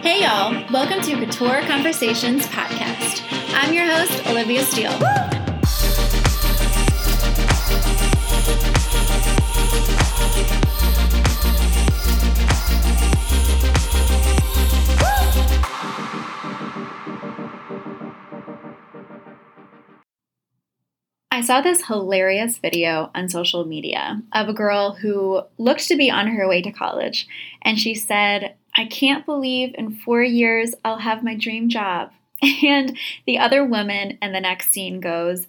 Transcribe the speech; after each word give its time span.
Hey, 0.00 0.22
y'all. 0.22 0.64
Welcome 0.72 1.02
to 1.02 1.14
Couture 1.16 1.60
Conversations 1.66 2.46
podcast. 2.46 3.22
I'm 3.52 3.74
your 3.74 3.84
host, 3.84 4.26
Olivia 4.26 4.64
Steele. 4.64 5.33
I 21.34 21.40
saw 21.40 21.60
this 21.60 21.86
hilarious 21.86 22.58
video 22.58 23.10
on 23.12 23.28
social 23.28 23.64
media 23.64 24.22
of 24.30 24.48
a 24.48 24.52
girl 24.52 24.92
who 24.92 25.42
looked 25.58 25.88
to 25.88 25.96
be 25.96 26.08
on 26.08 26.28
her 26.28 26.46
way 26.46 26.62
to 26.62 26.70
college, 26.70 27.26
and 27.60 27.76
she 27.76 27.92
said, 27.96 28.54
I 28.76 28.84
can't 28.84 29.26
believe 29.26 29.74
in 29.76 29.96
four 29.96 30.22
years 30.22 30.76
I'll 30.84 30.98
have 30.98 31.24
my 31.24 31.34
dream 31.34 31.68
job. 31.68 32.12
And 32.64 32.96
the 33.26 33.38
other 33.38 33.64
woman 33.64 34.16
in 34.22 34.30
the 34.30 34.40
next 34.40 34.72
scene 34.72 35.00
goes, 35.00 35.48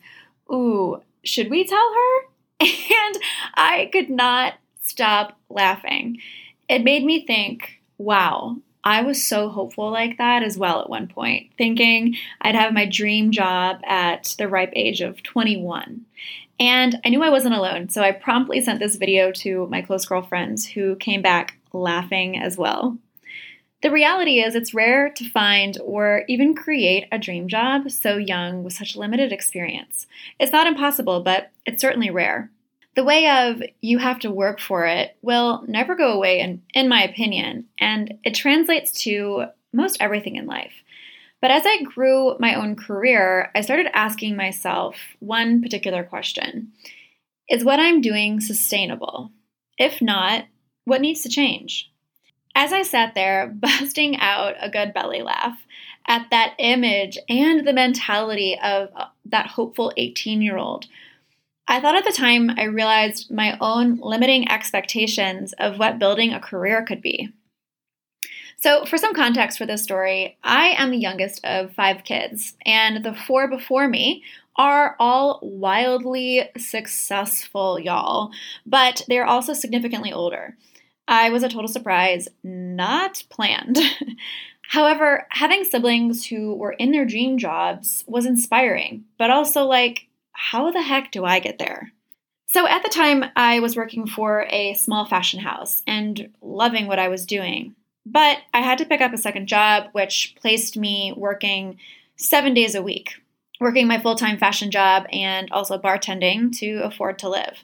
Ooh, 0.51 1.03
should 1.23 1.51
we 1.51 1.67
tell 1.67 1.93
her? 1.93 2.65
And 2.65 3.17
I 3.53 3.87
could 3.93 4.09
not 4.09 4.55
stop 4.81 5.37
laughing. 5.49 6.17
It 6.67 6.83
made 6.83 7.05
me 7.05 7.27
think, 7.27 7.79
wow, 7.99 8.57
I 8.85 9.01
was 9.01 9.23
so 9.23 9.49
hopeful 9.49 9.89
like 9.89 10.19
that 10.19 10.43
as 10.43 10.59
well 10.59 10.79
at 10.79 10.89
one 10.89 11.07
point, 11.07 11.51
thinking 11.57 12.15
I'd 12.39 12.53
have 12.53 12.71
my 12.71 12.85
dream 12.85 13.31
job 13.31 13.81
at 13.83 14.35
the 14.37 14.47
ripe 14.47 14.71
age 14.75 15.01
of 15.01 15.23
21. 15.23 16.05
And 16.59 17.01
I 17.03 17.09
knew 17.09 17.23
I 17.23 17.31
wasn't 17.31 17.55
alone, 17.55 17.89
so 17.89 18.03
I 18.03 18.11
promptly 18.11 18.61
sent 18.61 18.79
this 18.79 18.95
video 18.95 19.31
to 19.33 19.67
my 19.67 19.81
close 19.81 20.05
girlfriends 20.05 20.67
who 20.67 20.95
came 20.97 21.23
back 21.23 21.57
laughing 21.73 22.39
as 22.39 22.57
well. 22.57 22.97
The 23.81 23.91
reality 23.91 24.39
is, 24.39 24.55
it's 24.55 24.73
rare 24.73 25.09
to 25.09 25.29
find 25.29 25.77
or 25.83 26.23
even 26.27 26.55
create 26.55 27.07
a 27.11 27.19
dream 27.19 27.47
job 27.47 27.91
so 27.91 28.17
young 28.17 28.63
with 28.63 28.73
such 28.73 28.95
limited 28.95 29.33
experience. 29.33 30.07
It's 30.39 30.51
not 30.51 30.67
impossible, 30.67 31.21
but 31.21 31.51
it's 31.65 31.81
certainly 31.81 32.09
rare. 32.09 32.49
The 32.95 33.03
way 33.03 33.29
of 33.29 33.61
you 33.81 33.97
have 33.97 34.19
to 34.19 34.31
work 34.31 34.59
for 34.59 34.85
it 34.85 35.17
will 35.21 35.63
never 35.67 35.95
go 35.95 36.13
away, 36.13 36.39
in, 36.39 36.61
in 36.73 36.87
my 36.87 37.03
opinion, 37.03 37.65
and 37.79 38.15
it 38.23 38.33
translates 38.35 39.03
to 39.03 39.45
most 39.73 39.97
everything 39.99 40.37
in 40.37 40.45
life. 40.45 40.71
But 41.41 41.51
as 41.51 41.63
I 41.65 41.83
grew 41.83 42.37
my 42.39 42.55
own 42.55 42.75
career, 42.75 43.51
I 43.53 43.61
started 43.61 43.87
asking 43.93 44.37
myself 44.37 44.95
one 45.19 45.61
particular 45.61 46.03
question 46.03 46.71
Is 47.49 47.65
what 47.65 47.79
I'm 47.79 48.01
doing 48.01 48.39
sustainable? 48.39 49.31
If 49.77 50.01
not, 50.01 50.45
what 50.85 51.01
needs 51.01 51.21
to 51.23 51.29
change? 51.29 51.91
As 52.55 52.71
I 52.71 52.83
sat 52.83 53.13
there, 53.13 53.47
busting 53.53 54.17
out 54.19 54.55
a 54.59 54.69
good 54.69 54.93
belly 54.93 55.21
laugh 55.21 55.57
at 56.07 56.27
that 56.31 56.55
image 56.59 57.17
and 57.27 57.67
the 57.67 57.73
mentality 57.73 58.57
of 58.63 58.89
uh, 58.95 59.05
that 59.25 59.47
hopeful 59.47 59.91
18 59.97 60.41
year 60.41 60.57
old 60.57 60.85
I 61.67 61.79
thought 61.79 61.95
at 61.95 62.03
the 62.03 62.11
time 62.11 62.51
I 62.57 62.63
realized 62.65 63.31
my 63.31 63.57
own 63.59 63.99
limiting 63.99 64.49
expectations 64.49 65.53
of 65.53 65.79
what 65.79 65.99
building 65.99 66.33
a 66.33 66.39
career 66.39 66.85
could 66.85 67.01
be. 67.01 67.29
So, 68.57 68.85
for 68.85 68.97
some 68.97 69.13
context 69.13 69.57
for 69.57 69.65
this 69.65 69.83
story, 69.83 70.37
I 70.43 70.75
am 70.77 70.91
the 70.91 70.97
youngest 70.97 71.43
of 71.43 71.73
five 71.73 72.03
kids, 72.03 72.53
and 72.65 73.03
the 73.03 73.13
four 73.13 73.49
before 73.49 73.87
me 73.87 74.23
are 74.55 74.95
all 74.99 75.39
wildly 75.41 76.49
successful, 76.57 77.79
y'all, 77.79 78.31
but 78.65 79.01
they're 79.07 79.25
also 79.25 79.53
significantly 79.53 80.13
older. 80.13 80.57
I 81.07 81.29
was 81.29 81.43
a 81.43 81.49
total 81.49 81.67
surprise, 81.67 82.27
not 82.43 83.23
planned. 83.29 83.77
However, 84.69 85.27
having 85.29 85.63
siblings 85.63 86.25
who 86.25 86.55
were 86.55 86.71
in 86.71 86.91
their 86.91 87.05
dream 87.05 87.37
jobs 87.37 88.03
was 88.07 88.25
inspiring, 88.25 89.03
but 89.17 89.29
also 89.29 89.65
like 89.65 90.07
how 90.35 90.71
the 90.71 90.81
heck 90.81 91.11
do 91.11 91.25
I 91.25 91.39
get 91.39 91.57
there? 91.57 91.91
So 92.47 92.67
at 92.67 92.83
the 92.83 92.89
time, 92.89 93.25
I 93.35 93.59
was 93.59 93.75
working 93.75 94.07
for 94.07 94.47
a 94.49 94.75
small 94.75 95.05
fashion 95.05 95.39
house 95.39 95.81
and 95.87 96.29
loving 96.41 96.87
what 96.87 96.99
I 96.99 97.07
was 97.07 97.25
doing. 97.25 97.75
But 98.05 98.37
I 98.53 98.61
had 98.61 98.77
to 98.77 98.85
pick 98.85 99.01
up 99.01 99.13
a 99.13 99.17
second 99.17 99.47
job, 99.47 99.89
which 99.93 100.35
placed 100.39 100.77
me 100.77 101.13
working 101.17 101.79
seven 102.17 102.53
days 102.53 102.75
a 102.75 102.83
week, 102.83 103.15
working 103.59 103.87
my 103.87 103.99
full 103.99 104.15
time 104.15 104.37
fashion 104.37 104.71
job 104.71 105.05
and 105.11 105.51
also 105.51 105.77
bartending 105.77 106.55
to 106.59 106.81
afford 106.83 107.19
to 107.19 107.29
live. 107.29 107.63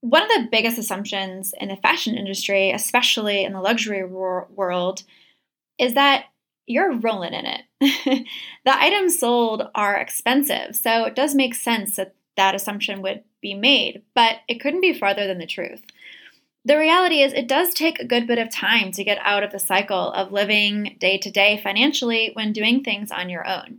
One 0.00 0.22
of 0.22 0.28
the 0.28 0.48
biggest 0.50 0.78
assumptions 0.78 1.54
in 1.60 1.68
the 1.68 1.76
fashion 1.76 2.16
industry, 2.16 2.72
especially 2.72 3.44
in 3.44 3.52
the 3.52 3.60
luxury 3.60 4.04
world, 4.04 5.02
is 5.78 5.94
that 5.94 6.24
you're 6.66 6.98
rolling 6.98 7.34
in 7.34 7.46
it. 7.46 7.62
the 8.64 8.78
items 8.78 9.18
sold 9.18 9.68
are 9.74 9.96
expensive, 9.96 10.76
so 10.76 11.04
it 11.04 11.14
does 11.14 11.34
make 11.34 11.54
sense 11.54 11.96
that 11.96 12.14
that 12.36 12.54
assumption 12.54 13.02
would 13.02 13.24
be 13.40 13.54
made, 13.54 14.02
but 14.14 14.36
it 14.48 14.60
couldn't 14.60 14.80
be 14.80 14.92
farther 14.92 15.26
than 15.26 15.38
the 15.38 15.46
truth. 15.46 15.82
The 16.64 16.76
reality 16.76 17.22
is, 17.22 17.32
it 17.32 17.48
does 17.48 17.72
take 17.72 17.98
a 17.98 18.06
good 18.06 18.26
bit 18.26 18.38
of 18.38 18.50
time 18.50 18.92
to 18.92 19.04
get 19.04 19.18
out 19.22 19.42
of 19.42 19.50
the 19.50 19.58
cycle 19.58 20.12
of 20.12 20.30
living 20.30 20.96
day 21.00 21.16
to 21.18 21.30
day 21.30 21.58
financially 21.62 22.30
when 22.34 22.52
doing 22.52 22.84
things 22.84 23.10
on 23.10 23.30
your 23.30 23.46
own. 23.46 23.78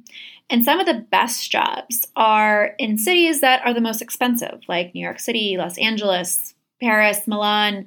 And 0.50 0.66
some 0.66 0.80
of 0.80 0.86
the 0.86 1.06
best 1.12 1.50
jobs 1.50 2.08
are 2.16 2.75
in 2.78 2.98
cities 2.98 3.40
that 3.42 3.66
are 3.66 3.74
the 3.74 3.81
most 3.81 4.02
expensive, 4.02 4.62
like 4.68 4.94
New 4.94 5.02
York 5.02 5.19
City, 5.19 5.56
Los 5.58 5.78
Angeles, 5.78 6.56
Paris, 6.81 7.28
Milan. 7.28 7.86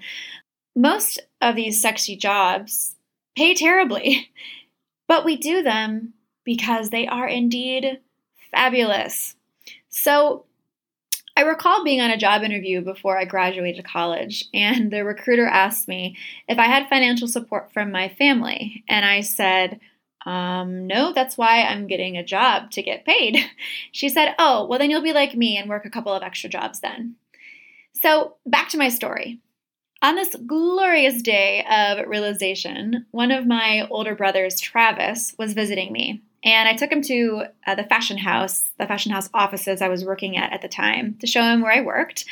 Most 0.75 1.21
of 1.41 1.56
these 1.56 1.82
sexy 1.82 2.16
jobs 2.16 2.94
pay 3.37 3.55
terribly. 3.55 4.31
but 5.06 5.25
we 5.25 5.37
do 5.37 5.62
them 5.62 6.15
because 6.44 6.91
they 6.91 7.06
are 7.06 7.26
indeed 7.26 8.00
fabulous. 8.50 9.37
So, 9.88 10.44
I 11.37 11.42
recall 11.42 11.82
being 11.82 12.00
on 12.00 12.12
a 12.12 12.16
job 12.16 12.42
interview 12.44 12.81
before 12.81 13.19
I 13.19 13.25
graduated 13.25 13.84
college, 13.84 14.44
and 14.54 14.93
the 14.93 15.04
recruiter 15.04 15.47
asked 15.47 15.88
me 15.88 16.16
if 16.47 16.59
I 16.59 16.66
had 16.66 16.88
financial 16.88 17.26
support 17.26 17.72
from 17.72 17.91
my 17.91 18.09
family. 18.09 18.84
And 18.88 19.04
I 19.04 19.20
said, 19.20 19.81
um, 20.26 20.87
no, 20.87 21.12
that's 21.12 21.37
why 21.37 21.62
I'm 21.62 21.88
getting 21.88 22.16
a 22.16 22.25
job 22.25 22.70
to 22.72 22.82
get 22.82 23.04
paid. 23.04 23.38
She 23.93 24.09
said, 24.09 24.34
oh, 24.38 24.66
well, 24.66 24.78
then 24.78 24.91
you'll 24.91 25.03
be 25.03 25.12
like 25.12 25.34
me 25.34 25.56
and 25.56 25.69
work 25.69 25.84
a 25.84 25.91
couple 25.91 26.12
of 26.12 26.22
extra 26.22 26.50
jobs 26.50 26.81
then. 26.81 27.14
So, 27.93 28.34
back 28.44 28.69
to 28.70 28.78
my 28.78 28.88
story. 28.88 29.41
On 30.04 30.16
this 30.16 30.37
glorious 30.47 31.22
day 31.22 31.65
of 31.65 32.06
realization, 32.06 33.06
one 33.10 33.31
of 33.31 33.47
my 33.47 33.88
older 33.91 34.15
brothers, 34.15 34.60
Travis, 34.60 35.34
was 35.38 35.54
visiting 35.54 35.94
me. 35.94 36.22
And 36.44 36.69
I 36.69 36.75
took 36.75 36.92
him 36.92 37.00
to 37.04 37.44
uh, 37.66 37.75
the 37.75 37.84
fashion 37.84 38.19
house, 38.19 38.70
the 38.78 38.87
fashion 38.87 39.12
house 39.12 39.31
offices 39.32 39.81
I 39.81 39.88
was 39.88 40.04
working 40.04 40.37
at 40.37 40.53
at 40.53 40.60
the 40.60 40.69
time, 40.69 41.16
to 41.20 41.26
show 41.26 41.41
him 41.41 41.62
where 41.62 41.72
I 41.72 41.81
worked. 41.81 42.26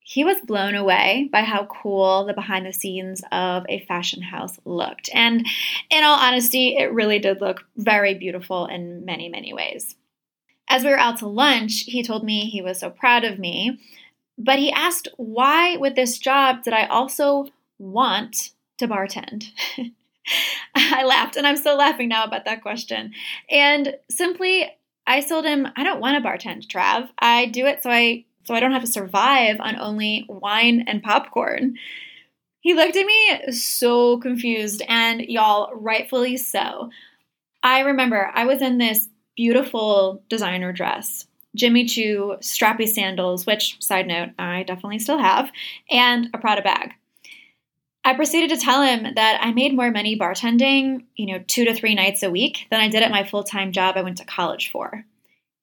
He 0.00 0.22
was 0.22 0.42
blown 0.42 0.74
away 0.74 1.30
by 1.32 1.44
how 1.44 1.64
cool 1.64 2.26
the 2.26 2.34
behind 2.34 2.66
the 2.66 2.74
scenes 2.74 3.22
of 3.32 3.64
a 3.70 3.86
fashion 3.86 4.20
house 4.20 4.60
looked. 4.66 5.08
And 5.14 5.46
in 5.88 6.04
all 6.04 6.18
honesty, 6.18 6.76
it 6.76 6.92
really 6.92 7.18
did 7.18 7.40
look 7.40 7.64
very 7.74 8.12
beautiful 8.12 8.66
in 8.66 9.06
many, 9.06 9.30
many 9.30 9.54
ways. 9.54 9.96
As 10.68 10.84
we 10.84 10.90
were 10.90 10.98
out 10.98 11.16
to 11.20 11.26
lunch, 11.26 11.84
he 11.86 12.02
told 12.02 12.22
me 12.22 12.50
he 12.50 12.60
was 12.60 12.78
so 12.78 12.90
proud 12.90 13.24
of 13.24 13.38
me 13.38 13.80
but 14.38 14.58
he 14.58 14.72
asked, 14.72 15.08
why 15.16 15.76
with 15.76 15.94
this 15.94 16.18
job 16.18 16.62
did 16.62 16.72
I 16.72 16.86
also 16.86 17.46
want 17.78 18.50
to 18.78 18.88
bartend? 18.88 19.46
I 20.74 21.04
laughed, 21.04 21.36
and 21.36 21.46
I'm 21.46 21.56
still 21.56 21.76
laughing 21.76 22.08
now 22.08 22.24
about 22.24 22.44
that 22.44 22.62
question. 22.62 23.12
And 23.50 23.96
simply, 24.10 24.70
I 25.06 25.20
told 25.20 25.44
him, 25.44 25.68
I 25.76 25.82
don't 25.82 26.00
want 26.00 26.22
to 26.22 26.28
bartend, 26.28 26.66
Trav. 26.66 27.08
I 27.18 27.46
do 27.46 27.66
it 27.66 27.82
so 27.82 27.90
I 27.90 28.24
so 28.44 28.54
I 28.54 28.60
don't 28.60 28.72
have 28.72 28.82
to 28.82 28.90
survive 28.90 29.60
on 29.60 29.78
only 29.78 30.24
wine 30.28 30.84
and 30.88 31.02
popcorn. 31.02 31.76
He 32.60 32.74
looked 32.74 32.96
at 32.96 33.06
me 33.06 33.52
so 33.52 34.18
confused, 34.18 34.82
and 34.88 35.20
y'all, 35.20 35.72
rightfully 35.74 36.36
so. 36.36 36.90
I 37.62 37.80
remember 37.80 38.30
I 38.34 38.44
was 38.46 38.60
in 38.62 38.78
this 38.78 39.08
beautiful 39.36 40.22
designer 40.28 40.72
dress 40.72 41.26
Jimmy 41.54 41.84
Choo 41.84 42.36
strappy 42.40 42.88
sandals, 42.88 43.46
which, 43.46 43.76
side 43.82 44.06
note, 44.06 44.30
I 44.38 44.62
definitely 44.62 44.98
still 44.98 45.18
have, 45.18 45.50
and 45.90 46.28
a 46.32 46.38
Prada 46.38 46.62
bag. 46.62 46.92
I 48.04 48.14
proceeded 48.14 48.50
to 48.50 48.64
tell 48.64 48.82
him 48.82 49.14
that 49.14 49.38
I 49.40 49.52
made 49.52 49.76
more 49.76 49.90
money 49.90 50.18
bartending, 50.18 51.04
you 51.14 51.26
know, 51.26 51.44
two 51.46 51.64
to 51.64 51.74
three 51.74 51.94
nights 51.94 52.22
a 52.22 52.30
week 52.30 52.66
than 52.70 52.80
I 52.80 52.88
did 52.88 53.02
at 53.02 53.12
my 53.12 53.22
full 53.22 53.44
time 53.44 53.70
job 53.70 53.96
I 53.96 54.02
went 54.02 54.16
to 54.18 54.24
college 54.24 54.70
for. 54.70 55.04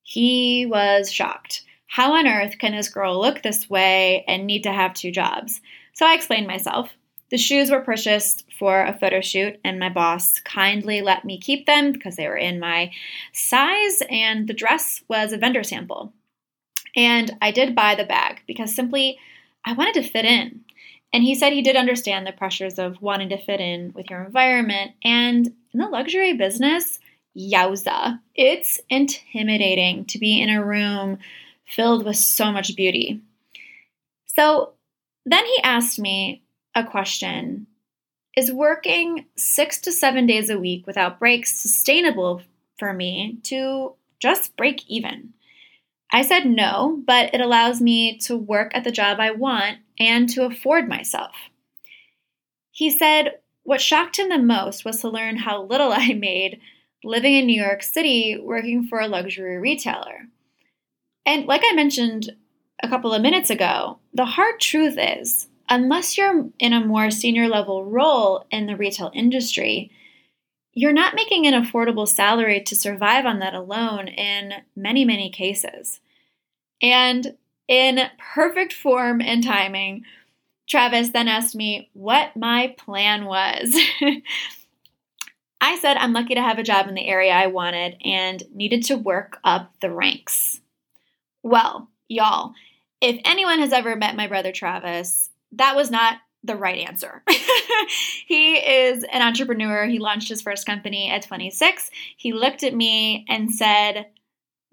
He 0.04 0.66
was 0.66 1.12
shocked. 1.12 1.64
How 1.88 2.14
on 2.14 2.28
earth 2.28 2.58
can 2.58 2.72
this 2.72 2.88
girl 2.88 3.20
look 3.20 3.42
this 3.42 3.70
way 3.70 4.24
and 4.28 4.46
need 4.46 4.64
to 4.64 4.72
have 4.72 4.94
two 4.94 5.12
jobs? 5.12 5.60
So 5.94 6.06
I 6.06 6.14
explained 6.14 6.48
myself. 6.48 6.90
The 7.32 7.38
shoes 7.38 7.70
were 7.70 7.82
purchased 7.82 8.46
for 8.58 8.84
a 8.84 8.98
photo 8.98 9.22
shoot, 9.22 9.60
and 9.64 9.80
my 9.80 9.90
boss 9.90 10.40
kindly 10.40 11.02
let 11.02 11.26
me 11.26 11.40
keep 11.40 11.66
them 11.66 11.92
because 11.92 12.16
they 12.16 12.28
were 12.28 12.38
in 12.38 12.60
my 12.60 12.92
size, 13.34 14.02
and 14.10 14.48
the 14.48 14.54
dress 14.54 15.04
was 15.08 15.32
a 15.32 15.38
vendor 15.38 15.64
sample. 15.64 16.14
And 16.96 17.38
I 17.42 17.52
did 17.52 17.76
buy 17.76 17.96
the 17.96 18.04
bag 18.04 18.42
because 18.48 18.74
simply 18.74 19.20
I 19.64 19.74
wanted 19.74 19.96
to 19.96 20.10
fit 20.10 20.26
in. 20.26 20.62
And 21.14 21.24
he 21.24 21.36
said 21.36 21.54
he 21.54 21.62
did 21.62 21.76
understand 21.76 22.26
the 22.26 22.32
pressures 22.32 22.78
of 22.78 23.02
wanting 23.02 23.30
to 23.30 23.38
fit 23.38 23.60
in 23.60 23.94
with 23.94 24.10
your 24.10 24.24
environment. 24.24 24.92
And 25.04 25.48
in 25.74 25.80
the 25.80 25.88
luxury 25.88 26.34
business, 26.34 27.00
yowza, 27.38 28.20
it's 28.36 28.80
intimidating 28.90 30.06
to 30.06 30.20
be 30.20 30.42
in 30.42 30.50
a 30.50 30.64
room 30.64 31.20
filled 31.66 32.06
with 32.06 32.18
so 32.18 32.52
much 32.52 32.76
beauty. 32.76 33.22
So 34.26 34.74
then 35.26 35.46
he 35.46 35.60
asked 35.64 36.00
me 36.00 36.44
a 36.80 36.90
question 36.90 37.68
Is 38.36 38.52
working 38.52 39.26
six 39.36 39.80
to 39.82 39.92
seven 39.92 40.26
days 40.26 40.50
a 40.50 40.60
week 40.60 40.88
without 40.88 41.20
breaks 41.20 41.60
sustainable 41.60 42.42
for 42.78 42.94
me 42.94 43.38
to 43.44 43.96
just 44.20 44.56
break 44.56 44.88
even? 44.88 45.34
I 46.12 46.24
said 46.24 46.46
no, 46.46 47.02
but 47.06 47.34
it 47.34 47.42
allows 47.42 47.82
me 47.82 48.18
to 48.20 48.36
work 48.36 48.72
at 48.74 48.84
the 48.84 48.92
job 48.92 49.20
I 49.20 49.32
want 49.32 49.78
and 50.00 50.28
to 50.30 50.46
afford 50.46 50.90
myself. 50.90 51.36
He 52.72 52.90
said 52.90 53.40
what 53.64 53.82
shocked 53.82 54.18
him 54.18 54.30
the 54.30 54.40
most 54.40 54.84
was 54.84 55.02
to 55.02 55.10
learn 55.10 55.38
how 55.38 55.64
little 55.64 55.94
I 55.96 56.14
made 56.14 56.60
living 57.04 57.36
in 57.36 57.46
New 57.46 57.62
York 57.62 57.84
City 57.84 58.40
working 58.42 58.88
for 58.88 59.00
a 59.00 59.08
luxury 59.08 59.58
retailer. 59.58 60.28
And 61.26 61.46
like 61.46 61.62
I 61.64 61.76
mentioned 61.76 62.32
a 62.82 62.90
couple 62.90 63.14
of 63.14 63.22
minutes 63.22 63.50
ago, 63.50 64.00
the 64.14 64.26
hard 64.26 64.60
truth 64.60 64.98
is 64.98 65.48
unless 65.70 66.18
you're 66.18 66.50
in 66.60 66.74
a 66.74 66.86
more 66.86 67.12
senior 67.12 67.48
level 67.48 67.86
role 67.86 68.46
in 68.52 68.66
the 68.66 68.76
retail 68.76 69.12
industry, 69.14 69.92
you're 70.74 70.94
not 70.94 71.16
making 71.16 71.46
an 71.46 71.54
affordable 71.54 72.08
salary 72.08 72.62
to 72.62 72.76
survive 72.76 73.26
on 73.26 73.40
that 73.40 73.54
alone 73.54 74.08
in 74.08 74.54
many, 74.76 75.06
many 75.06 75.30
cases. 75.30 76.00
And 76.82 77.36
in 77.68 78.00
perfect 78.18 78.74
form 78.74 79.22
and 79.22 79.44
timing, 79.44 80.04
Travis 80.68 81.10
then 81.10 81.28
asked 81.28 81.56
me 81.56 81.90
what 81.94 82.36
my 82.36 82.76
plan 82.78 83.26
was. 83.26 83.76
I 85.62 85.78
said 85.80 85.98
I'm 85.98 86.14
lucky 86.14 86.36
to 86.36 86.42
have 86.42 86.60
a 86.60 86.64
job 86.64 86.88
in 86.88 86.96
the 86.96 87.08
area 87.08 87.34
I 87.34 87.48
wanted 87.48 87.98
and 88.06 88.44
needed 88.54 88.84
to 88.86 88.96
work 88.96 89.40
up 89.44 89.74
the 89.82 89.92
ranks. 89.92 90.62
Well, 91.44 91.90
y'all, 92.08 92.54
if 93.02 93.20
anyone 93.26 93.60
has 93.60 93.74
ever 93.74 93.96
met 93.96 94.16
my 94.16 94.28
brother 94.28 94.52
Travis, 94.52 95.29
that 95.54 95.76
was 95.76 95.92
not 95.92 96.18
the 96.44 96.56
right 96.56 96.88
answer. 96.88 97.24
he 98.26 98.56
is 98.56 99.04
an 99.12 99.22
entrepreneur. 99.22 99.86
He 99.86 100.00
launched 100.00 100.30
his 100.30 100.42
first 100.42 100.66
company 100.66 101.10
at 101.10 101.24
26. 101.24 101.92
He 102.16 102.34
looked 102.34 102.64
at 102.64 102.74
me 102.74 103.26
and 103.28 103.54
said, 103.54 104.08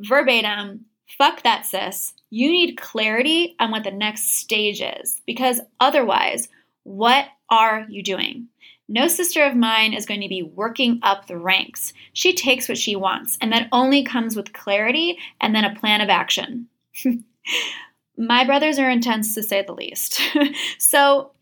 verbatim, 0.01 0.87
fuck 1.19 1.43
that, 1.43 1.67
sis. 1.67 2.13
You 2.31 2.51
need 2.51 2.77
clarity 2.77 3.57
on 3.59 3.71
what 3.71 3.85
the 3.85 3.91
next 3.91 4.37
stage 4.37 4.81
is 4.81 5.21
because 5.27 5.61
otherwise, 5.81 6.49
what 6.85 7.27
are 7.51 7.87
you 7.89 8.03
doing? 8.03 8.49
No 8.89 9.09
sister 9.09 9.45
of 9.45 9.57
mine 9.57 9.93
is 9.95 10.07
going 10.07 10.21
to 10.21 10.29
be 10.29 10.43
working 10.43 11.01
up 11.03 11.27
the 11.27 11.39
ranks. 11.39 11.93
She 12.13 12.35
takes 12.35 12.69
what 12.69 12.79
she 12.79 12.95
wants, 12.95 13.37
and 13.41 13.53
that 13.53 13.69
only 13.73 14.05
comes 14.05 14.37
with 14.37 14.53
clarity 14.53 15.19
and 15.41 15.55
then 15.55 15.65
a 15.65 15.75
plan 15.75 16.01
of 16.01 16.09
action. 16.09 16.69
My 18.17 18.45
brothers 18.45 18.79
are 18.79 18.91
intense 18.91 19.35
to 19.35 19.43
say 19.43 19.63
the 19.63 19.75
least. 19.75 20.21
so, 20.79 21.33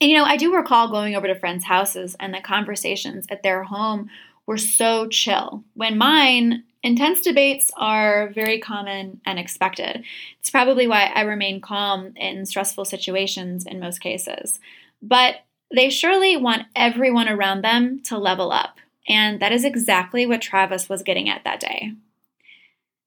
you 0.00 0.16
know, 0.16 0.24
I 0.24 0.36
do 0.36 0.54
recall 0.54 0.90
going 0.90 1.14
over 1.14 1.26
to 1.26 1.34
friends' 1.34 1.64
houses 1.64 2.16
and 2.18 2.34
the 2.34 2.40
conversations 2.40 3.26
at 3.30 3.42
their 3.42 3.64
home 3.64 4.10
were 4.46 4.58
so 4.58 5.06
chill. 5.06 5.62
When 5.74 5.98
mine, 5.98 6.64
intense 6.82 7.20
debates 7.20 7.70
are 7.76 8.30
very 8.30 8.58
common 8.58 9.20
and 9.24 9.38
expected. 9.38 10.04
It's 10.40 10.50
probably 10.50 10.88
why 10.88 11.12
I 11.14 11.20
remain 11.22 11.60
calm 11.60 12.14
in 12.16 12.46
stressful 12.46 12.86
situations 12.86 13.66
in 13.66 13.78
most 13.78 14.00
cases. 14.00 14.58
But 15.02 15.36
they 15.72 15.90
surely 15.90 16.36
want 16.36 16.66
everyone 16.74 17.28
around 17.28 17.62
them 17.62 18.02
to 18.04 18.18
level 18.18 18.50
up. 18.50 18.78
And 19.08 19.40
that 19.40 19.52
is 19.52 19.64
exactly 19.64 20.26
what 20.26 20.42
Travis 20.42 20.88
was 20.88 21.02
getting 21.02 21.28
at 21.28 21.44
that 21.44 21.60
day. 21.60 21.92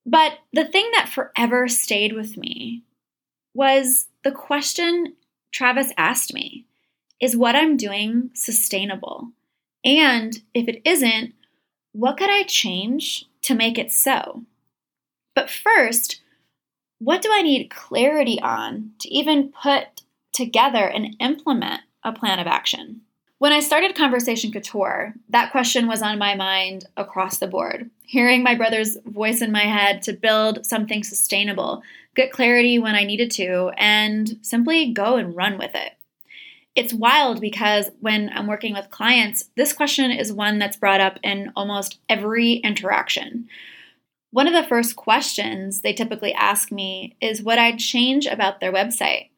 But 0.06 0.38
the 0.52 0.64
thing 0.64 0.90
that 0.94 1.08
forever 1.08 1.68
stayed 1.68 2.12
with 2.12 2.36
me 2.36 2.82
was 3.54 4.06
the 4.24 4.32
question 4.32 5.14
Travis 5.52 5.92
asked 5.96 6.34
me 6.34 6.66
Is 7.20 7.36
what 7.36 7.56
I'm 7.56 7.76
doing 7.76 8.30
sustainable? 8.34 9.30
And 9.84 10.42
if 10.52 10.68
it 10.68 10.82
isn't, 10.84 11.34
what 11.92 12.16
could 12.16 12.30
I 12.30 12.42
change 12.42 13.26
to 13.42 13.54
make 13.54 13.78
it 13.78 13.92
so? 13.92 14.42
But 15.34 15.50
first, 15.50 16.22
what 16.98 17.22
do 17.22 17.30
I 17.32 17.42
need 17.42 17.70
clarity 17.70 18.40
on 18.40 18.92
to 19.00 19.08
even 19.08 19.52
put 19.52 20.02
together 20.32 20.88
and 20.88 21.16
implement 21.20 21.82
a 22.02 22.12
plan 22.12 22.38
of 22.38 22.46
action? 22.46 23.02
When 23.38 23.52
I 23.52 23.60
started 23.60 23.96
Conversation 23.96 24.52
Couture, 24.52 25.12
that 25.28 25.50
question 25.50 25.88
was 25.88 26.02
on 26.02 26.18
my 26.18 26.36
mind 26.36 26.86
across 26.96 27.38
the 27.38 27.48
board. 27.48 27.90
Hearing 28.04 28.44
my 28.44 28.54
brother's 28.54 28.96
voice 29.04 29.42
in 29.42 29.50
my 29.50 29.64
head 29.64 30.02
to 30.02 30.12
build 30.12 30.64
something 30.64 31.02
sustainable, 31.02 31.82
get 32.14 32.30
clarity 32.30 32.78
when 32.78 32.94
I 32.94 33.02
needed 33.02 33.32
to, 33.32 33.72
and 33.76 34.38
simply 34.42 34.92
go 34.92 35.16
and 35.16 35.34
run 35.34 35.58
with 35.58 35.74
it. 35.74 35.94
It's 36.76 36.94
wild 36.94 37.40
because 37.40 37.90
when 38.00 38.30
I'm 38.32 38.46
working 38.46 38.72
with 38.72 38.90
clients, 38.90 39.50
this 39.56 39.72
question 39.72 40.12
is 40.12 40.32
one 40.32 40.60
that's 40.60 40.76
brought 40.76 41.00
up 41.00 41.18
in 41.24 41.52
almost 41.56 41.98
every 42.08 42.54
interaction. 42.54 43.48
One 44.30 44.46
of 44.46 44.52
the 44.52 44.68
first 44.68 44.94
questions 44.94 45.80
they 45.80 45.92
typically 45.92 46.34
ask 46.34 46.70
me 46.70 47.16
is 47.20 47.42
what 47.42 47.58
I'd 47.58 47.78
change 47.80 48.26
about 48.26 48.60
their 48.60 48.72
website. 48.72 49.30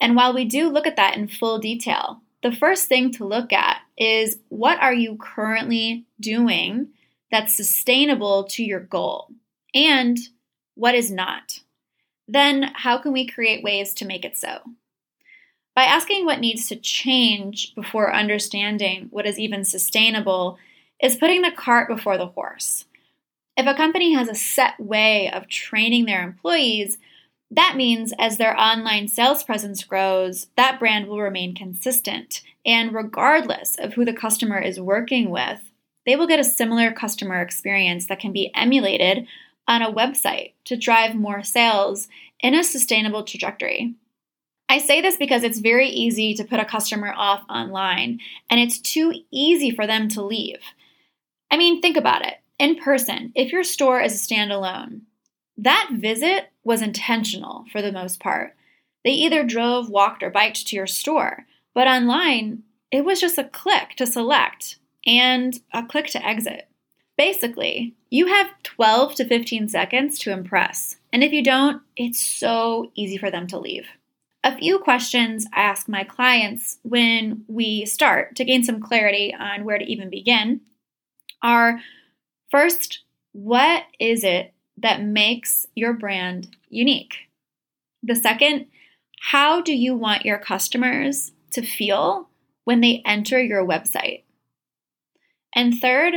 And 0.00 0.16
while 0.16 0.34
we 0.34 0.44
do 0.44 0.68
look 0.68 0.86
at 0.86 0.96
that 0.96 1.16
in 1.16 1.28
full 1.28 1.58
detail, 1.58 2.22
the 2.42 2.52
first 2.52 2.88
thing 2.88 3.12
to 3.12 3.26
look 3.26 3.52
at 3.52 3.80
is 3.96 4.38
what 4.48 4.80
are 4.80 4.94
you 4.94 5.16
currently 5.16 6.04
doing 6.20 6.88
that's 7.30 7.56
sustainable 7.56 8.44
to 8.44 8.64
your 8.64 8.80
goal 8.80 9.28
and 9.74 10.18
what 10.74 10.94
is 10.94 11.10
not. 11.10 11.60
Then, 12.26 12.70
how 12.74 12.98
can 12.98 13.12
we 13.12 13.26
create 13.26 13.64
ways 13.64 13.94
to 13.94 14.04
make 14.04 14.24
it 14.24 14.36
so? 14.36 14.60
By 15.74 15.84
asking 15.84 16.24
what 16.24 16.40
needs 16.40 16.68
to 16.68 16.76
change 16.76 17.74
before 17.74 18.14
understanding 18.14 19.08
what 19.10 19.26
is 19.26 19.38
even 19.38 19.64
sustainable 19.64 20.58
is 21.02 21.16
putting 21.16 21.42
the 21.42 21.52
cart 21.52 21.88
before 21.88 22.18
the 22.18 22.26
horse. 22.26 22.86
If 23.56 23.66
a 23.66 23.74
company 23.74 24.14
has 24.14 24.28
a 24.28 24.34
set 24.34 24.78
way 24.78 25.30
of 25.30 25.48
training 25.48 26.04
their 26.04 26.22
employees, 26.22 26.98
that 27.50 27.76
means 27.76 28.12
as 28.18 28.36
their 28.36 28.58
online 28.58 29.08
sales 29.08 29.42
presence 29.42 29.82
grows, 29.84 30.48
that 30.56 30.78
brand 30.78 31.06
will 31.06 31.20
remain 31.20 31.54
consistent. 31.54 32.42
And 32.66 32.94
regardless 32.94 33.76
of 33.78 33.94
who 33.94 34.04
the 34.04 34.12
customer 34.12 34.58
is 34.58 34.78
working 34.78 35.30
with, 35.30 35.60
they 36.04 36.16
will 36.16 36.26
get 36.26 36.40
a 36.40 36.44
similar 36.44 36.92
customer 36.92 37.40
experience 37.40 38.06
that 38.06 38.20
can 38.20 38.32
be 38.32 38.50
emulated 38.54 39.26
on 39.66 39.82
a 39.82 39.92
website 39.92 40.52
to 40.64 40.76
drive 40.76 41.14
more 41.14 41.42
sales 41.42 42.08
in 42.40 42.54
a 42.54 42.64
sustainable 42.64 43.24
trajectory. 43.24 43.94
I 44.68 44.78
say 44.78 45.00
this 45.00 45.16
because 45.16 45.42
it's 45.42 45.60
very 45.60 45.88
easy 45.88 46.34
to 46.34 46.44
put 46.44 46.60
a 46.60 46.64
customer 46.64 47.14
off 47.16 47.42
online, 47.48 48.20
and 48.50 48.60
it's 48.60 48.78
too 48.78 49.14
easy 49.30 49.70
for 49.70 49.86
them 49.86 50.08
to 50.10 50.22
leave. 50.22 50.60
I 51.50 51.56
mean, 51.56 51.80
think 51.80 51.96
about 51.96 52.26
it. 52.26 52.34
In 52.58 52.76
person, 52.76 53.32
if 53.34 53.50
your 53.50 53.64
store 53.64 54.00
is 54.00 54.14
a 54.14 54.34
standalone, 54.34 55.02
that 55.58 55.90
visit 55.92 56.50
was 56.62 56.80
intentional 56.80 57.64
for 57.72 57.82
the 57.82 57.92
most 57.92 58.20
part. 58.20 58.54
They 59.04 59.10
either 59.10 59.44
drove, 59.44 59.90
walked, 59.90 60.22
or 60.22 60.30
biked 60.30 60.66
to 60.68 60.76
your 60.76 60.86
store, 60.86 61.46
but 61.74 61.88
online, 61.88 62.62
it 62.90 63.04
was 63.04 63.20
just 63.20 63.38
a 63.38 63.44
click 63.44 63.90
to 63.96 64.06
select 64.06 64.76
and 65.04 65.60
a 65.72 65.84
click 65.84 66.06
to 66.08 66.24
exit. 66.24 66.68
Basically, 67.16 67.94
you 68.10 68.28
have 68.28 68.62
12 68.62 69.16
to 69.16 69.24
15 69.24 69.68
seconds 69.68 70.18
to 70.20 70.32
impress, 70.32 70.96
and 71.12 71.24
if 71.24 71.32
you 71.32 71.42
don't, 71.42 71.82
it's 71.96 72.20
so 72.20 72.92
easy 72.94 73.18
for 73.18 73.30
them 73.30 73.48
to 73.48 73.58
leave. 73.58 73.86
A 74.44 74.56
few 74.56 74.78
questions 74.78 75.46
I 75.52 75.62
ask 75.62 75.88
my 75.88 76.04
clients 76.04 76.78
when 76.82 77.44
we 77.48 77.84
start 77.84 78.36
to 78.36 78.44
gain 78.44 78.62
some 78.62 78.80
clarity 78.80 79.34
on 79.34 79.64
where 79.64 79.78
to 79.78 79.84
even 79.84 80.10
begin 80.10 80.60
are 81.42 81.80
first, 82.50 83.00
what 83.32 83.84
is 83.98 84.22
it 84.22 84.54
that 84.82 85.02
makes 85.02 85.66
your 85.74 85.92
brand 85.92 86.56
unique? 86.68 87.14
The 88.02 88.14
second, 88.16 88.66
how 89.20 89.60
do 89.60 89.74
you 89.74 89.94
want 89.94 90.24
your 90.24 90.38
customers 90.38 91.32
to 91.50 91.62
feel 91.62 92.28
when 92.64 92.80
they 92.80 93.02
enter 93.04 93.42
your 93.42 93.66
website? 93.66 94.22
And 95.54 95.78
third, 95.78 96.14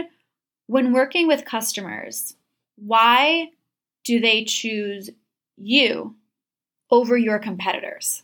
when 0.68 0.94
working 0.94 1.28
with 1.28 1.46
customers, 1.46 2.36
why 2.76 3.50
do 4.04 4.20
they 4.20 4.44
choose 4.46 5.10
you 5.58 6.16
over 6.90 7.18
your 7.18 7.40
competitors? 7.40 8.24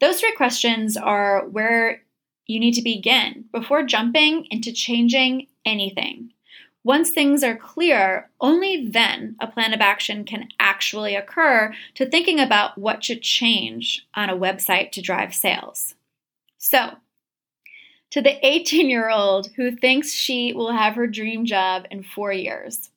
Those 0.00 0.20
three 0.20 0.34
questions 0.34 0.96
are 0.96 1.46
where 1.46 2.02
you 2.46 2.58
need 2.58 2.74
to 2.74 2.82
begin 2.82 3.44
before 3.52 3.82
jumping 3.82 4.46
into 4.50 4.72
changing 4.72 5.46
anything. 5.64 6.32
Once 6.82 7.10
things 7.10 7.44
are 7.44 7.56
clear, 7.56 8.30
only 8.40 8.86
then 8.86 9.36
a 9.38 9.46
plan 9.46 9.74
of 9.74 9.80
action 9.80 10.24
can 10.24 10.48
actually 10.58 11.14
occur 11.14 11.74
to 11.94 12.06
thinking 12.06 12.40
about 12.40 12.78
what 12.78 13.04
should 13.04 13.22
change 13.22 14.06
on 14.14 14.30
a 14.30 14.36
website 14.36 14.90
to 14.90 15.02
drive 15.02 15.34
sales. 15.34 15.94
So, 16.56 16.96
to 18.10 18.22
the 18.22 18.44
18 18.44 18.88
year 18.88 19.10
old 19.10 19.50
who 19.56 19.76
thinks 19.76 20.12
she 20.12 20.52
will 20.54 20.72
have 20.72 20.94
her 20.94 21.06
dream 21.06 21.44
job 21.44 21.86
in 21.90 22.02
four 22.02 22.32
years, 22.32 22.90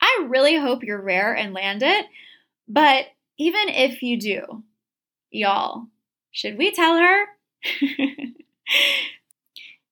I 0.00 0.26
really 0.28 0.56
hope 0.56 0.84
you're 0.84 1.00
rare 1.00 1.34
and 1.34 1.52
land 1.52 1.82
it, 1.82 2.06
but 2.68 3.06
even 3.36 3.68
if 3.68 4.02
you 4.02 4.18
do, 4.18 4.62
y'all, 5.30 5.86
should 6.30 6.56
we 6.56 6.70
tell 6.70 6.96
her? 6.96 7.24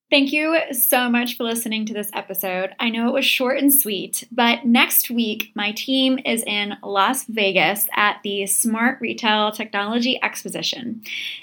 Thank 0.09 0.31
you 0.31 0.57
so 0.71 1.09
much 1.09 1.35
for 1.35 1.43
listening 1.43 1.85
to 1.85 1.93
this 1.93 2.09
episode. 2.13 2.73
I 2.79 2.89
know 2.89 3.09
it 3.09 3.13
was 3.13 3.25
short 3.25 3.57
and 3.57 3.73
sweet, 3.73 4.23
but 4.31 4.63
next 4.63 5.09
week, 5.09 5.51
my 5.53 5.73
team 5.73 6.17
is 6.23 6.43
in 6.43 6.77
Las 6.81 7.25
Vegas 7.25 7.87
at 7.93 8.21
the 8.23 8.45
Smart 8.45 9.01
Retail 9.01 9.51
Technology 9.51 10.17
Exposition. 10.23 11.01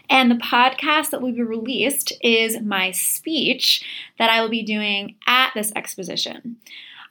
And 0.08 0.30
the 0.30 0.36
podcast 0.36 1.10
that 1.10 1.20
will 1.20 1.32
be 1.32 1.42
released 1.42 2.14
is 2.22 2.58
my 2.62 2.90
speech 2.92 3.84
that 4.18 4.30
I 4.30 4.40
will 4.40 4.48
be 4.48 4.62
doing 4.62 5.16
at 5.26 5.50
this 5.52 5.70
exposition. 5.76 6.56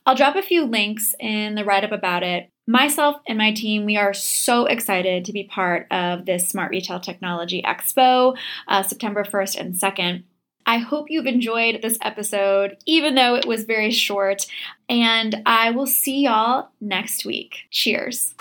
I'll 0.07 0.15
drop 0.15 0.35
a 0.35 0.41
few 0.41 0.65
links 0.65 1.13
in 1.19 1.53
the 1.53 1.63
write 1.63 1.83
up 1.83 1.91
about 1.91 2.23
it. 2.23 2.49
Myself 2.65 3.17
and 3.27 3.37
my 3.37 3.53
team, 3.53 3.85
we 3.85 3.95
are 3.95 4.13
so 4.15 4.65
excited 4.65 5.25
to 5.25 5.33
be 5.33 5.43
part 5.43 5.85
of 5.91 6.25
this 6.25 6.49
Smart 6.49 6.71
Retail 6.71 6.99
Technology 6.99 7.61
Expo, 7.61 8.35
uh, 8.67 8.81
September 8.81 9.23
1st 9.23 9.59
and 9.59 9.75
2nd. 9.75 10.23
I 10.65 10.77
hope 10.77 11.09
you've 11.09 11.25
enjoyed 11.25 11.81
this 11.81 11.97
episode, 12.01 12.77
even 12.85 13.15
though 13.15 13.35
it 13.35 13.45
was 13.45 13.63
very 13.63 13.91
short. 13.91 14.45
And 14.89 15.41
I 15.45 15.71
will 15.71 15.87
see 15.87 16.23
y'all 16.23 16.69
next 16.79 17.25
week. 17.25 17.67
Cheers. 17.71 18.33